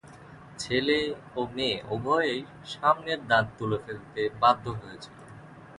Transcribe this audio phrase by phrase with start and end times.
[0.59, 0.99] ছেলে
[1.35, 2.39] ও মেয়ে উভয়েই
[2.73, 5.17] সামনের দাঁত তুলে ফেলতে বাধ্য হয়েছিল।